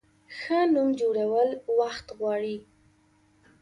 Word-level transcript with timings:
ښه 0.37 0.59
نوم 0.73 0.89
جوړول 1.01 1.49
وخت 1.79 2.07
غواړي. 2.17 2.57